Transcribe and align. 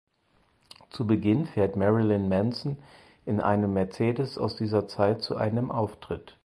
Zu 0.89 1.05
Beginn 1.05 1.45
fährt 1.45 1.75
Marilyn 1.75 2.27
Manson 2.27 2.77
in 3.27 3.39
einem 3.39 3.73
Mercedes 3.73 4.39
aus 4.39 4.55
dieser 4.57 4.87
Zeit 4.87 5.21
zu 5.21 5.35
einem 5.35 5.69
Auftritt. 5.69 6.39